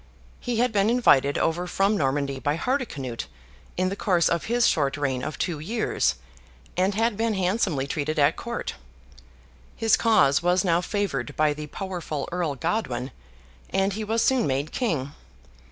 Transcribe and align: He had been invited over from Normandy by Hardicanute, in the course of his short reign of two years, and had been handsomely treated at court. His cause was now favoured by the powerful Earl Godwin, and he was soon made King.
He 0.39 0.57
had 0.57 0.71
been 0.71 0.89
invited 0.89 1.37
over 1.37 1.67
from 1.67 1.95
Normandy 1.95 2.39
by 2.39 2.57
Hardicanute, 2.57 3.27
in 3.77 3.89
the 3.89 3.95
course 3.95 4.29
of 4.29 4.45
his 4.45 4.65
short 4.65 4.97
reign 4.97 5.23
of 5.23 5.37
two 5.37 5.59
years, 5.59 6.15
and 6.75 6.95
had 6.95 7.15
been 7.15 7.35
handsomely 7.35 7.85
treated 7.85 8.17
at 8.17 8.35
court. 8.35 8.73
His 9.75 9.95
cause 9.95 10.41
was 10.41 10.63
now 10.65 10.81
favoured 10.81 11.35
by 11.35 11.53
the 11.53 11.67
powerful 11.67 12.27
Earl 12.31 12.55
Godwin, 12.55 13.11
and 13.69 13.93
he 13.93 14.03
was 14.03 14.23
soon 14.23 14.47
made 14.47 14.71
King. 14.71 15.11